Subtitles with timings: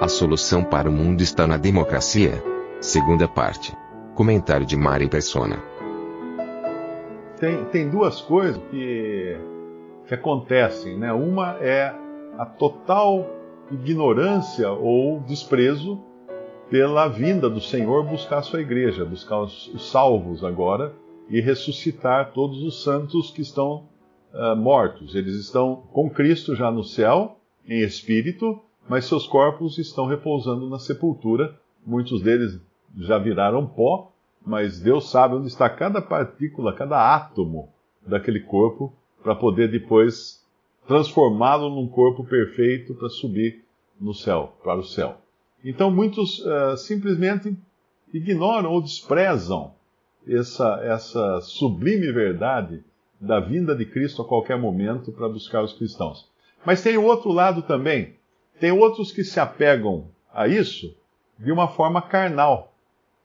[0.00, 2.40] A solução para o mundo está na democracia.
[2.80, 3.76] Segunda parte.
[4.14, 5.60] Comentário de Mari Persona.
[7.40, 9.36] Tem, tem duas coisas que,
[10.06, 11.12] que acontecem, né?
[11.12, 11.92] Uma é
[12.38, 13.28] a total
[13.72, 16.00] ignorância ou desprezo
[16.70, 20.94] pela vinda do Senhor buscar a sua igreja, buscar os, os salvos agora
[21.28, 23.88] e ressuscitar todos os santos que estão
[24.32, 25.16] uh, mortos.
[25.16, 30.78] Eles estão com Cristo já no céu, em espírito, mas seus corpos estão repousando na
[30.78, 31.54] sepultura.
[31.86, 32.60] Muitos deles
[32.96, 34.10] já viraram pó,
[34.44, 37.68] mas Deus sabe onde está cada partícula, cada átomo
[38.06, 40.42] daquele corpo, para poder depois
[40.86, 43.62] transformá-lo num corpo perfeito para subir
[44.00, 45.18] no céu, para o céu.
[45.62, 47.54] Então muitos uh, simplesmente
[48.12, 49.74] ignoram ou desprezam
[50.26, 52.82] essa, essa sublime verdade
[53.20, 56.26] da vinda de Cristo a qualquer momento para buscar os cristãos.
[56.64, 58.17] Mas tem o outro lado também.
[58.60, 60.96] Tem outros que se apegam a isso
[61.38, 62.74] de uma forma carnal.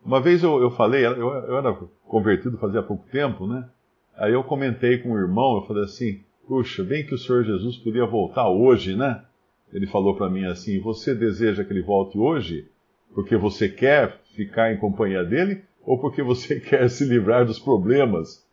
[0.05, 1.73] Uma vez eu, eu falei, eu, eu, era
[2.07, 3.67] convertido fazia pouco tempo, né?
[4.15, 7.77] Aí eu comentei com o irmão, eu falei assim, puxa, bem que o Senhor Jesus
[7.77, 9.23] podia voltar hoje, né?
[9.71, 12.67] Ele falou para mim assim, você deseja que ele volte hoje
[13.13, 18.45] porque você quer ficar em companhia dele ou porque você quer se livrar dos problemas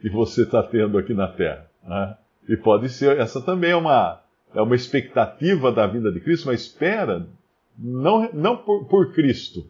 [0.00, 1.70] que você está tendo aqui na Terra?
[1.82, 2.16] Né?
[2.48, 4.20] E pode ser, essa também é uma,
[4.56, 7.28] é uma expectativa da vinda de Cristo, uma espera,
[7.78, 9.66] não, não por, por Cristo,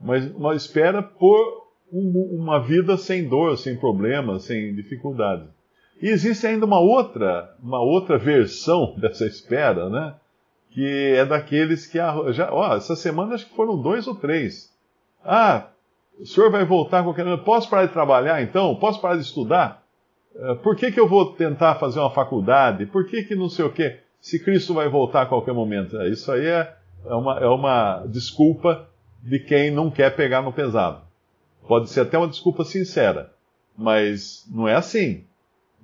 [0.00, 5.46] mas uma espera por um, uma vida sem dor, sem problemas, sem dificuldades.
[6.02, 10.14] E existe ainda uma outra, uma outra versão dessa espera, né?
[10.70, 11.96] Que é daqueles que
[12.32, 14.74] já, ó, essa semana acho que foram dois ou três.
[15.24, 15.68] Ah,
[16.18, 17.44] o senhor vai voltar qualquer momento.
[17.44, 18.74] Posso parar de trabalhar então?
[18.74, 19.84] Posso parar de estudar?
[20.34, 22.84] Eh, por que, que eu vou tentar fazer uma faculdade?
[22.86, 24.00] Por que, que não sei o quê?
[24.20, 25.96] Se Cristo vai voltar a qualquer momento.
[26.00, 28.88] Eh, isso aí é, é, uma, é uma desculpa
[29.22, 31.02] de quem não quer pegar no pesado.
[31.66, 33.32] Pode ser até uma desculpa sincera,
[33.76, 35.24] mas não é assim.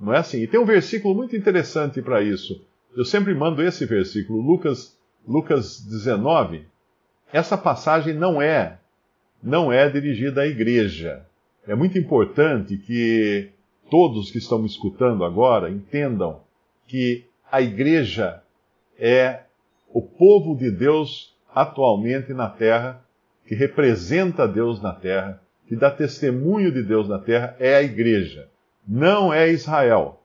[0.01, 0.39] Não é assim.
[0.39, 2.65] E tem um versículo muito interessante para isso.
[2.97, 6.67] Eu sempre mando esse versículo, Lucas, Lucas 19.
[7.33, 8.79] Essa passagem não é
[9.43, 11.27] não é dirigida à igreja.
[11.67, 13.51] É muito importante que
[13.91, 16.41] todos que estão me escutando agora entendam
[16.87, 18.43] que a igreja
[18.99, 19.41] é
[19.93, 23.05] o povo de Deus atualmente na terra,
[23.47, 28.49] que representa Deus na terra, que dá testemunho de Deus na terra, é a igreja.
[28.89, 30.23] Não é Israel.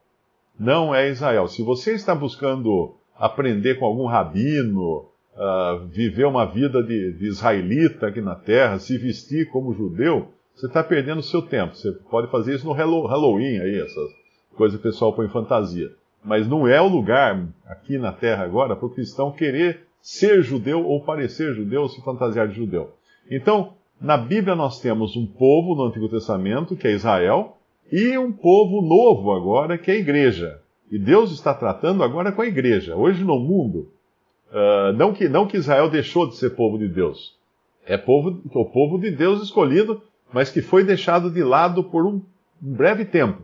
[0.57, 1.49] Não é Israel.
[1.49, 8.07] Se você está buscando aprender com algum rabino, uh, viver uma vida de, de, israelita
[8.07, 11.75] aqui na terra, se vestir como judeu, você está perdendo o seu tempo.
[11.75, 14.11] Você pode fazer isso no Halloween, aí, essas
[14.55, 15.91] coisas que o pessoal põe fantasia.
[16.23, 20.85] Mas não é o lugar aqui na terra agora para o cristão querer ser judeu
[20.85, 22.93] ou parecer judeu ou se fantasiar de judeu.
[23.29, 27.57] Então, na Bíblia nós temos um povo no Antigo Testamento, que é Israel,
[27.91, 30.59] e um povo novo agora, que é a igreja.
[30.91, 32.95] E Deus está tratando agora com a igreja.
[32.95, 33.91] Hoje no mundo,
[34.49, 37.35] Uh, não, que, não que Israel deixou de ser povo de Deus.
[37.85, 40.01] É povo, o povo de Deus escolhido,
[40.31, 42.21] mas que foi deixado de lado por um,
[42.63, 43.41] um breve tempo.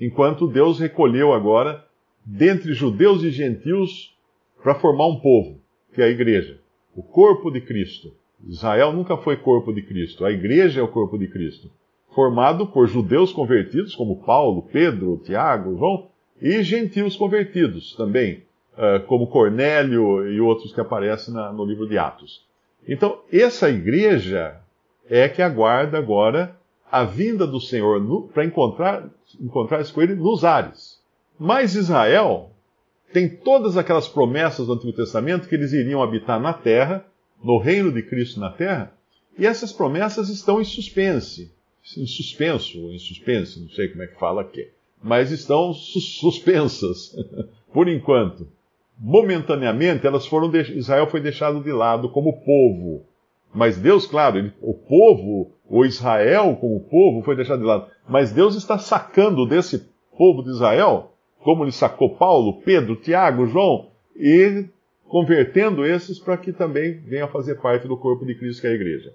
[0.00, 1.84] Enquanto Deus recolheu agora,
[2.24, 4.16] dentre judeus e gentios,
[4.62, 5.60] para formar um povo,
[5.94, 6.58] que é a igreja.
[6.94, 8.12] O corpo de Cristo.
[8.48, 10.24] Israel nunca foi corpo de Cristo.
[10.24, 11.70] A igreja é o corpo de Cristo.
[12.14, 16.08] Formado por judeus convertidos, como Paulo, Pedro, Tiago, João,
[16.40, 18.42] e gentios convertidos também,
[19.06, 22.44] como Cornélio e outros que aparecem no livro de Atos.
[22.88, 24.60] Então, essa igreja
[25.08, 26.56] é que aguarda agora
[26.90, 29.08] a vinda do Senhor para encontrar,
[29.40, 31.01] encontrar-se com ele nos ares.
[31.38, 32.50] Mas Israel
[33.12, 37.04] tem todas aquelas promessas do Antigo Testamento que eles iriam habitar na terra,
[37.42, 38.92] no reino de Cristo na terra,
[39.38, 41.52] e essas promessas estão em suspense.
[41.96, 44.68] Em suspenso, em suspense, não sei como é que fala aqui.
[45.02, 47.16] Mas estão suspensas,
[47.72, 48.46] por enquanto
[49.02, 50.60] momentaneamente, elas foram de...
[50.78, 53.04] Israel foi deixado de lado como povo.
[53.52, 57.88] Mas Deus, claro, ele, o povo, o Israel como povo, foi deixado de lado.
[58.08, 61.11] Mas Deus está sacando desse povo de Israel
[61.42, 64.66] como ele sacou Paulo, Pedro, Tiago, João, e
[65.08, 68.70] convertendo esses para que também venham a fazer parte do corpo de Cristo, que é
[68.70, 69.12] a igreja.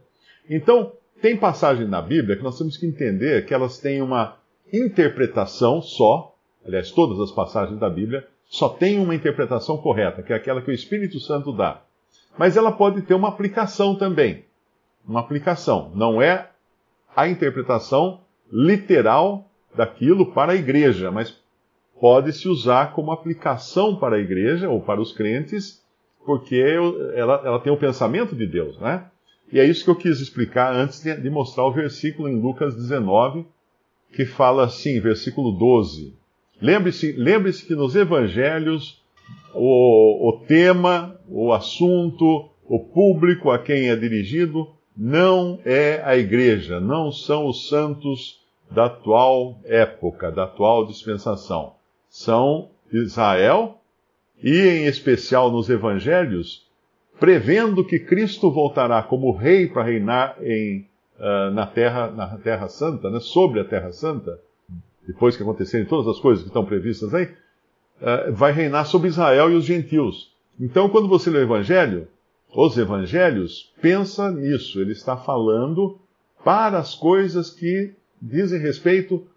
[0.49, 0.91] Então,
[1.21, 4.37] tem passagens na Bíblia que nós temos que entender que elas têm uma
[4.71, 6.35] interpretação só,
[6.65, 10.69] aliás, todas as passagens da Bíblia só têm uma interpretação correta, que é aquela que
[10.69, 11.81] o Espírito Santo dá.
[12.37, 14.45] Mas ela pode ter uma aplicação também.
[15.05, 15.91] Uma aplicação.
[15.95, 16.49] Não é
[17.15, 18.21] a interpretação
[18.51, 21.41] literal daquilo para a igreja, mas
[21.99, 25.83] pode se usar como aplicação para a igreja ou para os crentes,
[26.25, 26.55] porque
[27.15, 29.05] ela, ela tem o pensamento de Deus, né?
[29.51, 32.75] E é isso que eu quis explicar antes de, de mostrar o versículo em Lucas
[32.75, 33.45] 19,
[34.13, 36.13] que fala assim, versículo 12.
[36.61, 39.01] Lembre-se lembre que nos evangelhos
[39.53, 46.79] o, o tema, o assunto, o público a quem é dirigido não é a igreja,
[46.79, 51.76] não são os santos da atual época, da atual dispensação.
[52.09, 53.81] São Israel
[54.41, 56.67] e, em especial nos evangelhos,
[57.19, 60.87] prevendo que Cristo voltará como rei para reinar em,
[61.19, 64.39] uh, na, terra, na Terra Santa, né, sobre a Terra Santa,
[65.07, 69.51] depois que acontecerem todas as coisas que estão previstas aí, uh, vai reinar sobre Israel
[69.51, 70.31] e os gentios.
[70.59, 72.07] Então, quando você lê o Evangelho,
[72.53, 74.79] os Evangelhos, pensa nisso.
[74.79, 75.99] Ele está falando
[76.43, 79.27] para as coisas que dizem respeito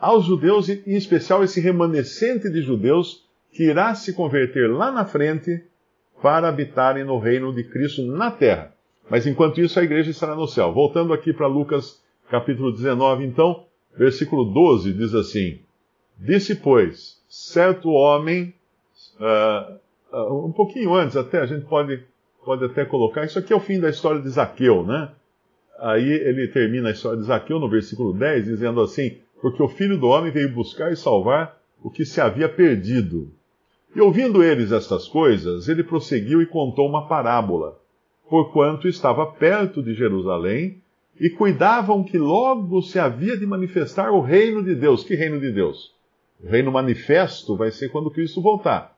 [0.00, 5.04] aos judeus, e em especial esse remanescente de judeus que irá se converter lá na
[5.04, 5.64] frente
[6.20, 8.72] para habitarem no reino de Cristo na terra.
[9.08, 10.72] Mas enquanto isso, a igreja estará no céu.
[10.72, 13.64] Voltando aqui para Lucas capítulo 19, então,
[13.96, 15.60] versículo 12 diz assim:
[16.18, 18.54] Disse, pois, certo homem,
[19.20, 19.74] uh,
[20.16, 22.02] uh, um pouquinho antes até, a gente pode,
[22.44, 25.10] pode até colocar, isso aqui é o fim da história de Zaqueu, né?
[25.78, 29.98] Aí ele termina a história de Zaqueu no versículo 10, dizendo assim: Porque o filho
[29.98, 33.30] do homem veio buscar e salvar o que se havia perdido.
[33.94, 37.78] E ouvindo eles estas coisas, ele prosseguiu e contou uma parábola,
[38.30, 40.80] porquanto estava perto de Jerusalém
[41.20, 45.04] e cuidavam que logo se havia de manifestar o reino de Deus.
[45.04, 45.94] Que reino de Deus?
[46.42, 48.96] O reino manifesto vai ser quando Cristo voltar.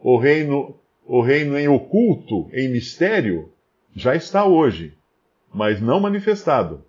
[0.00, 3.48] O reino, o reino em oculto, em mistério,
[3.96, 4.94] já está hoje,
[5.52, 6.84] mas não manifestado.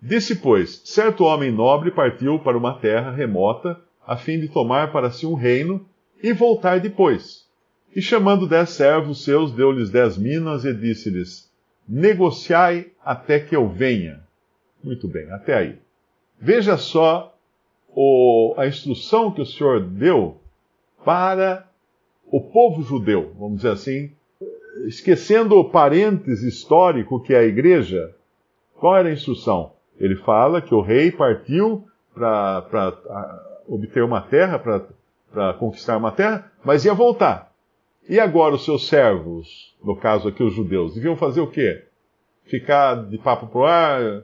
[0.00, 5.10] Disse, pois, certo homem nobre partiu para uma terra remota, a fim de tomar para
[5.10, 5.84] si um reino
[6.22, 7.46] e voltar depois.
[7.94, 11.50] E chamando dez servos seus, deu-lhes dez minas e disse-lhes:
[11.88, 14.20] Negociai até que eu venha.
[14.84, 15.78] Muito bem, até aí.
[16.38, 17.34] Veja só
[17.88, 20.38] o, a instrução que o Senhor deu
[21.04, 21.66] para
[22.30, 24.10] o povo judeu, vamos dizer assim,
[24.86, 28.14] esquecendo o parênteses histórico que é a igreja.
[28.74, 29.72] Qual era a instrução?
[29.98, 32.64] Ele fala que o rei partiu para
[33.68, 37.52] obter uma terra, para conquistar uma terra, mas ia voltar.
[38.08, 41.84] E agora os seus servos, no caso aqui os judeus, deviam fazer o quê?
[42.44, 44.22] Ficar de papo pro ar,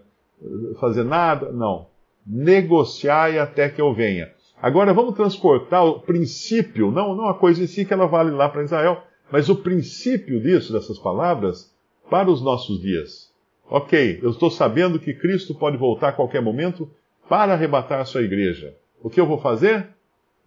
[0.79, 1.51] fazer nada?
[1.51, 1.87] Não.
[2.25, 4.31] Negociai até que eu venha.
[4.61, 8.49] Agora vamos transportar o princípio, não, não a coisa em si que ela vale lá
[8.49, 11.75] para Israel, mas o princípio disso, dessas palavras,
[12.09, 13.32] para os nossos dias.
[13.75, 16.91] Ok, eu estou sabendo que Cristo pode voltar a qualquer momento
[17.27, 18.77] para arrebatar a sua igreja.
[19.03, 19.89] O que eu vou fazer?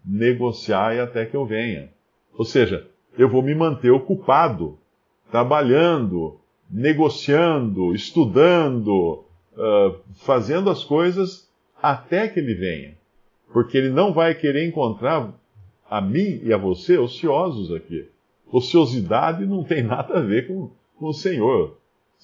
[0.05, 1.89] negociai até que eu venha.
[2.37, 2.87] Ou seja,
[3.17, 4.77] eu vou me manter ocupado,
[5.31, 11.49] trabalhando, negociando, estudando, uh, fazendo as coisas
[11.81, 12.93] até que ele venha.
[13.51, 15.33] Porque ele não vai querer encontrar
[15.89, 18.07] a mim e a você ociosos aqui.
[18.51, 20.69] Ociosidade não tem nada a ver com,
[20.99, 21.75] com o Senhor.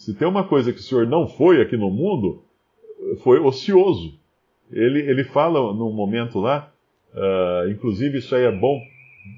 [0.01, 2.43] Se tem uma coisa que o Senhor não foi aqui no mundo,
[3.23, 4.13] foi ocioso.
[4.71, 6.71] Ele, ele fala num momento lá
[7.13, 8.81] Uh, inclusive, isso aí é bom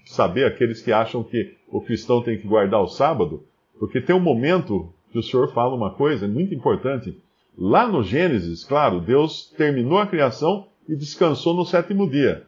[0.05, 3.43] saber aqueles que acham que o cristão tem que guardar o sábado,
[3.79, 7.17] porque tem um momento que o Senhor fala uma coisa muito importante.
[7.57, 12.43] Lá no Gênesis, claro, Deus terminou a criação e descansou no sétimo dia.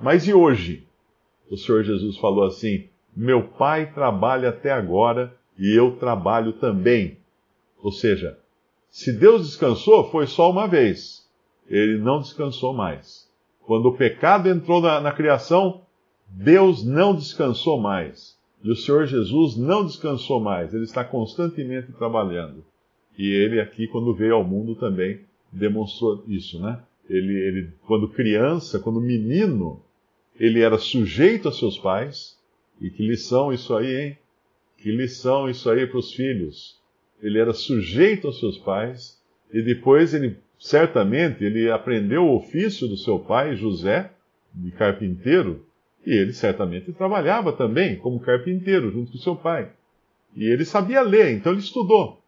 [0.00, 0.86] Mas e hoje?
[1.50, 7.18] O Senhor Jesus falou assim: Meu Pai trabalha até agora e eu trabalho também.
[7.84, 8.38] Ou seja,
[8.88, 11.28] se Deus descansou, foi só uma vez.
[11.68, 13.30] Ele não descansou mais.
[13.60, 15.82] Quando o pecado entrou na, na criação,
[16.26, 18.38] Deus não descansou mais.
[18.62, 20.72] E o Senhor Jesus não descansou mais.
[20.72, 22.64] Ele está constantemente trabalhando.
[23.18, 25.20] E ele aqui, quando veio ao mundo, também
[25.52, 26.80] demonstrou isso, né?
[27.08, 29.82] Ele, ele, quando criança, quando menino,
[30.40, 32.38] ele era sujeito a seus pais.
[32.80, 34.18] E que lição isso aí, hein?
[34.78, 36.82] Que lição isso aí para os filhos.
[37.24, 39.18] Ele era sujeito aos seus pais.
[39.50, 44.10] E depois ele certamente ele aprendeu o ofício do seu pai, José,
[44.54, 45.64] de carpinteiro,
[46.06, 49.70] E ele certamente trabalhava também como carpinteiro junto com seu pai.
[50.36, 52.20] E ele sabia ler, então ele estudou.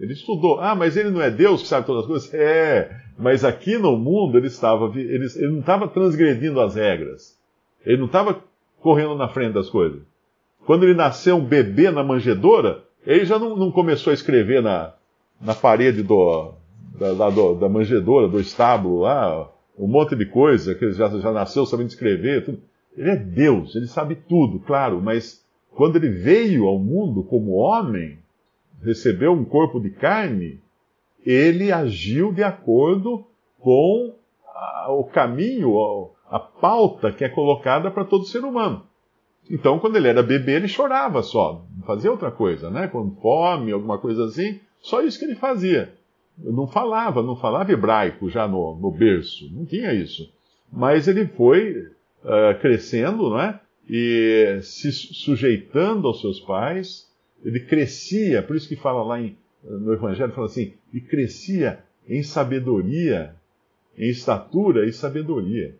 [0.00, 0.58] Ele estudou.
[0.58, 2.34] Ah, mas ele não é Deus que sabe todas as coisas?
[2.34, 7.38] É, mas aqui no mundo ele estava, ele, ele não estava transgredindo as regras.
[7.86, 8.42] Ele não estava
[8.80, 10.02] correndo na frente das coisas.
[10.66, 14.94] Quando ele nasceu um bebê na manjedoura, ele já não, não começou a escrever na,
[15.40, 16.52] na parede do,
[16.98, 21.32] da, da, da, manjedoura, do estábulo lá, um monte de coisa, que ele já, já
[21.32, 22.44] nasceu sabendo escrever.
[22.44, 22.62] Tudo.
[22.96, 28.18] Ele é Deus, ele sabe tudo, claro, mas quando ele veio ao mundo como homem,
[28.82, 30.60] recebeu um corpo de carne,
[31.24, 33.24] ele agiu de acordo
[33.58, 34.14] com
[34.46, 38.82] a, o caminho, a, a pauta que é colocada para todo ser humano.
[39.50, 42.88] Então, quando ele era bebê, ele chorava só, fazia outra coisa, né?
[42.88, 45.92] Com fome, alguma coisa assim, só isso que ele fazia.
[46.38, 50.32] Não falava, não falava hebraico já no, no berço, não tinha isso.
[50.72, 51.88] Mas ele foi
[52.24, 53.60] uh, crescendo, não é?
[53.88, 57.10] E se sujeitando aos seus pais,
[57.44, 62.22] ele crescia, por isso que fala lá em, no Evangelho, fala assim, e crescia em
[62.22, 63.34] sabedoria,
[63.98, 65.74] em estatura e sabedoria.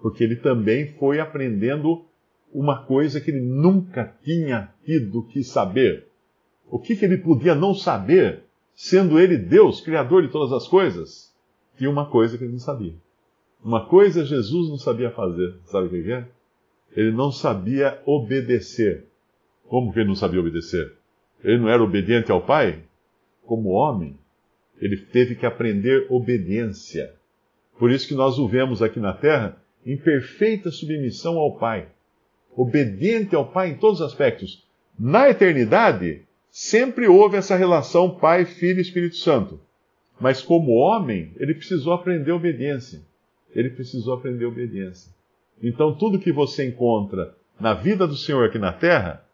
[0.00, 2.04] Porque ele também foi aprendendo
[2.52, 6.06] uma coisa que ele nunca tinha tido que saber.
[6.70, 8.44] O que, que ele podia não saber,
[8.74, 11.34] sendo ele Deus, Criador de todas as coisas?
[11.76, 12.94] Tinha uma coisa que ele não sabia.
[13.64, 15.54] Uma coisa Jesus não sabia fazer.
[15.64, 16.28] Sabe o que é?
[16.94, 19.06] Ele não sabia obedecer.
[19.66, 20.92] Como que ele não sabia obedecer?
[21.42, 22.82] Ele não era obediente ao Pai?
[23.44, 24.18] Como homem,
[24.78, 27.14] ele teve que aprender obediência.
[27.78, 31.88] Por isso que nós o vemos aqui na terra em perfeita submissão ao Pai
[32.56, 34.66] obediente ao Pai em todos os aspectos.
[34.98, 39.60] Na eternidade, sempre houve essa relação Pai, Filho e Espírito Santo.
[40.20, 43.00] Mas como homem, ele precisou aprender obediência.
[43.54, 45.10] Ele precisou aprender obediência.
[45.62, 49.24] Então, tudo que você encontra na vida do Senhor aqui na terra,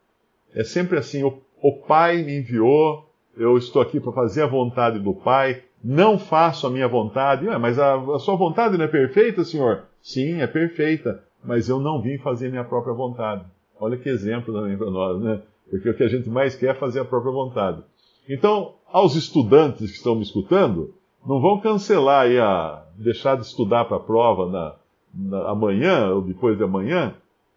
[0.55, 4.99] é sempre assim: o, o Pai me enviou, eu estou aqui para fazer a vontade
[4.99, 7.49] do Pai, não faço a minha vontade.
[7.49, 9.85] Ah, mas a, a sua vontade não é perfeita, Senhor?
[10.01, 13.45] Sim, é perfeita mas eu não vim fazer minha própria vontade.
[13.81, 15.43] Olha que exemplo também para nós, né?
[15.71, 17.83] Porque o que a gente mais quer é fazer a própria vontade.
[18.29, 20.95] Então, aos estudantes que estão me escutando,
[21.27, 24.75] não vão cancelar aí a deixar de estudar para a prova na,
[25.15, 27.15] na, amanhã ou depois de amanhã,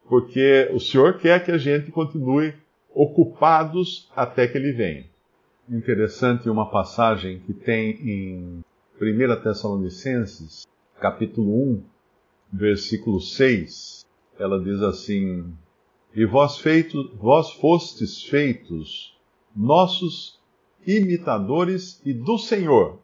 [0.08, 2.54] porque o Senhor quer que a gente continue
[2.94, 5.06] ocupados até que Ele venha.
[5.70, 8.64] Interessante uma passagem que tem em
[9.02, 10.68] 1 Tessalonicenses,
[11.00, 11.84] capítulo 1,
[12.52, 14.06] versículo 6,
[14.38, 15.54] ela diz assim:
[16.14, 19.18] E vós, feito, vós fostes feitos
[19.56, 20.40] nossos
[20.86, 23.00] imitadores e do Senhor,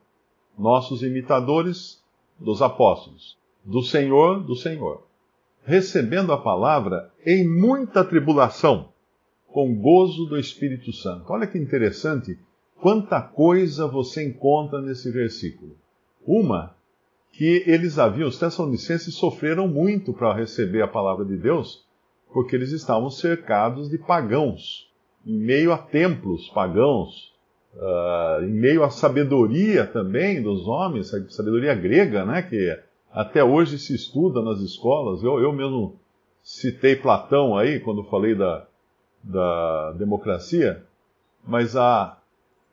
[0.57, 2.03] nossos imitadores
[2.39, 5.03] dos apóstolos, do Senhor, do Senhor,
[5.63, 8.89] recebendo a palavra em muita tribulação,
[9.47, 11.31] com gozo do Espírito Santo.
[11.31, 12.37] Olha que interessante,
[12.79, 15.75] quanta coisa você encontra nesse versículo.
[16.25, 16.76] Uma
[17.37, 21.85] que eles haviam, os Tessalonicenses sofreram muito para receber a palavra de Deus,
[22.33, 24.89] porque eles estavam cercados de pagãos,
[25.23, 27.31] em meio a templos pagãos,
[27.75, 32.75] uh, em meio à sabedoria também dos homens, sabedoria grega, né, que
[33.11, 35.21] até hoje se estuda nas escolas.
[35.21, 35.95] Eu, eu mesmo
[36.41, 38.65] citei Platão aí, quando falei da,
[39.23, 40.83] da democracia,
[41.45, 42.17] mas a,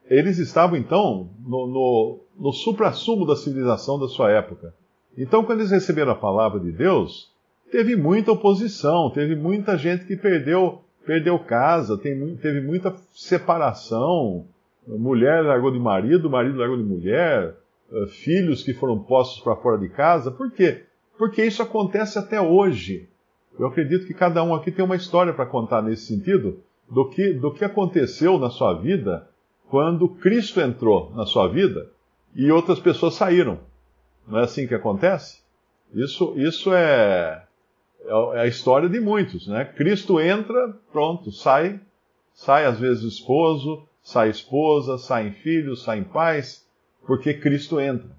[0.08, 4.74] eles estavam então no, no, no supra-sumo da civilização da sua época.
[5.16, 7.32] Então, quando eles receberam a palavra de Deus,
[7.70, 14.44] teve muita oposição, teve muita gente que perdeu, perdeu casa, teve muita separação.
[14.86, 17.54] Mulher largou de marido, marido largou de mulher,
[17.92, 20.30] eh, filhos que foram postos para fora de casa.
[20.30, 20.82] Por quê?
[21.16, 23.08] Porque isso acontece até hoje.
[23.58, 27.32] Eu acredito que cada um aqui tem uma história para contar nesse sentido do que,
[27.32, 29.26] do que aconteceu na sua vida
[29.74, 31.90] quando Cristo entrou na sua vida
[32.32, 33.58] e outras pessoas saíram.
[34.24, 35.40] Não é assim que acontece?
[35.92, 37.42] Isso, isso é,
[38.34, 39.64] é a história de muitos, né?
[39.64, 41.80] Cristo entra, pronto, sai,
[42.32, 46.64] sai às vezes esposo, sai esposa, saem filhos, saem pais,
[47.04, 48.10] porque Cristo entra.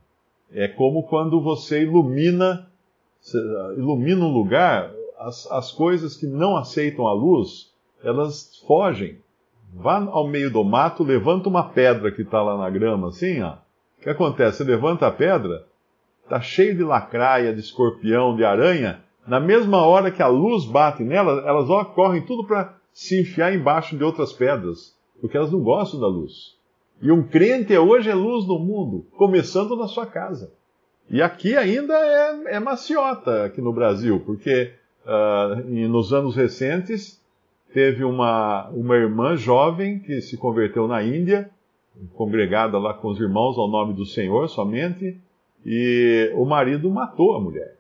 [0.52, 2.70] É como quando você ilumina,
[3.78, 7.72] ilumina um lugar, as, as coisas que não aceitam a luz,
[8.04, 9.24] elas fogem.
[9.78, 13.56] Vá ao meio do mato, levanta uma pedra que está lá na grama, assim, ó.
[14.00, 14.58] O que acontece?
[14.58, 15.66] Você levanta a pedra,
[16.24, 19.02] está cheio de lacraia, de escorpião, de aranha.
[19.28, 23.54] Na mesma hora que a luz bate nela, elas ó, correm tudo para se enfiar
[23.54, 26.56] embaixo de outras pedras, porque elas não gostam da luz.
[27.02, 30.52] E um crente hoje é luz no mundo, começando na sua casa.
[31.10, 34.72] E aqui ainda é, é maciota, aqui no Brasil, porque
[35.06, 37.22] uh, nos anos recentes,
[37.76, 41.50] teve uma, uma irmã jovem que se converteu na Índia,
[42.14, 45.20] congregada lá com os irmãos ao nome do Senhor somente,
[45.66, 47.76] e o marido matou a mulher.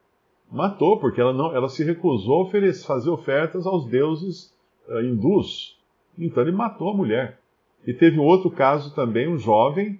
[0.52, 4.54] Matou, porque ela, não, ela se recusou a fazer ofertas aos deuses
[4.90, 5.80] uh, hindus.
[6.20, 7.40] Então ele matou a mulher.
[7.88, 9.98] E teve outro caso também, um jovem,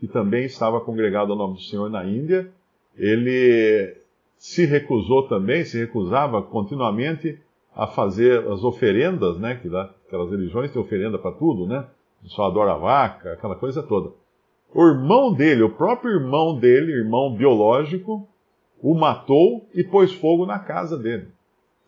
[0.00, 2.50] que também estava congregado ao nome do Senhor na Índia.
[2.98, 3.96] Ele
[4.36, 7.38] se recusou também, se recusava continuamente
[7.76, 9.56] a fazer as oferendas, né?
[9.56, 11.84] Que lá, aquelas religiões têm oferenda para tudo, né?
[12.24, 14.10] Só adora a vaca, aquela coisa toda.
[14.74, 18.26] O irmão dele, o próprio irmão dele, irmão biológico,
[18.82, 21.28] o matou e pôs fogo na casa dele.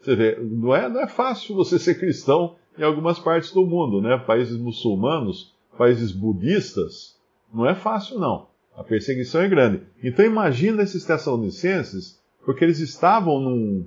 [0.01, 4.01] Você vê, não é, não é fácil você ser cristão em algumas partes do mundo,
[4.01, 4.17] né?
[4.19, 7.17] Países muçulmanos, países budistas,
[7.53, 8.47] não é fácil não.
[8.77, 9.83] A perseguição é grande.
[10.05, 13.87] Então imagina esses tessalonicenses, porque eles estavam num,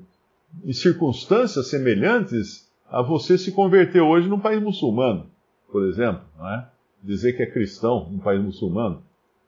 [0.63, 5.27] em circunstâncias semelhantes a você se converter hoje num país muçulmano,
[5.72, 6.65] por exemplo, é?
[7.01, 9.01] Dizer que é cristão num país muçulmano,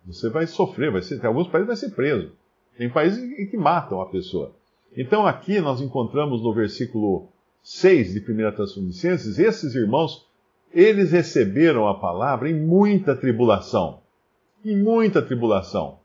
[0.06, 2.32] você vai sofrer, vai ser, em alguns países vai ser preso.
[2.78, 4.52] Tem países que matam a pessoa.
[4.96, 7.28] Então aqui nós encontramos no versículo
[7.62, 10.28] 6 de 1 Tessalonicenses, esses irmãos,
[10.74, 14.02] eles receberam a palavra em muita tribulação.
[14.66, 16.00] Em muita tribulação.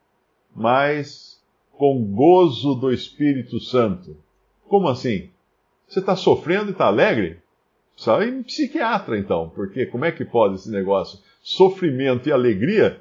[0.55, 1.41] Mas
[1.73, 4.17] com gozo do Espírito Santo.
[4.69, 5.31] Como assim?
[5.87, 7.39] Você está sofrendo e está alegre?
[7.95, 11.19] Precisa em psiquiatra então, porque como é que pode esse negócio?
[11.43, 13.01] Sofrimento e alegria?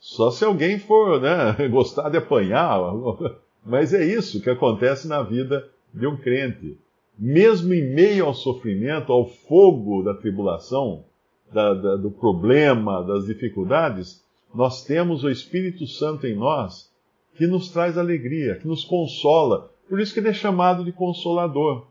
[0.00, 2.78] Só se alguém for né, gostar de apanhar.
[3.66, 6.78] Mas é isso que acontece na vida de um crente
[7.18, 11.04] mesmo em meio ao sofrimento, ao fogo da tribulação,
[11.52, 14.22] da, da, do problema, das dificuldades,
[14.54, 16.88] nós temos o Espírito Santo em nós
[17.36, 19.70] que nos traz alegria, que nos consola.
[19.88, 21.86] Por isso que ele é chamado de consolador.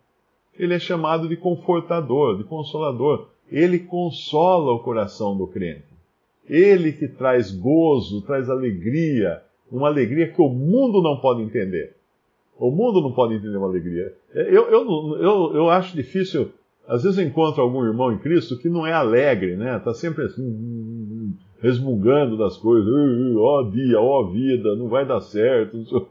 [0.58, 3.28] Ele é chamado de confortador, de consolador.
[3.52, 5.86] Ele consola o coração do crente.
[6.50, 11.96] Ele que traz gozo, traz alegria, uma alegria que o mundo não pode entender.
[12.58, 14.14] O mundo não pode entender uma alegria.
[14.34, 16.52] É, eu, eu, eu, eu acho difícil.
[16.88, 19.78] Às vezes eu encontro algum irmão em Cristo que não é alegre, né?
[19.78, 22.92] Está sempre assim, resmungando das coisas.
[23.36, 26.08] Ó oh, dia, ó oh, vida, não vai dar certo.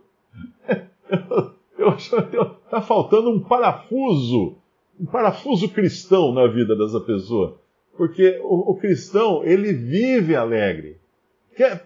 [1.87, 4.57] Eu acho que está faltando um parafuso,
[4.99, 7.61] um parafuso cristão na vida dessa pessoa.
[7.97, 10.97] Porque o, o cristão, ele vive alegre.